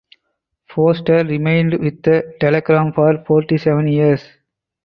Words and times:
Foster 0.65 1.23
remained 1.25 1.77
with 1.79 2.01
the 2.01 2.35
"Telegram" 2.39 2.91
for 2.91 3.23
forty 3.23 3.59
seven 3.59 3.87
years. 3.87 4.23